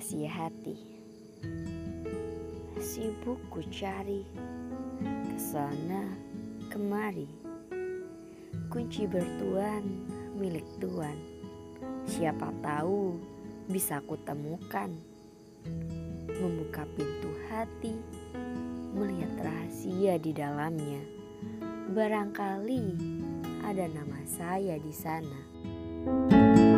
[0.00, 0.80] rahasia hati.
[2.80, 4.24] Sibuk ku cari
[5.28, 6.08] ke sana
[6.72, 7.28] kemari.
[8.72, 9.84] Kunci bertuan
[10.40, 11.20] milik Tuhan.
[12.08, 13.20] Siapa tahu
[13.68, 14.88] bisa ku temukan.
[16.32, 17.92] Membuka pintu hati,
[18.96, 21.04] melihat rahasia di dalamnya.
[21.92, 22.96] Barangkali
[23.68, 25.52] ada nama saya di sana.
[26.00, 26.69] thank you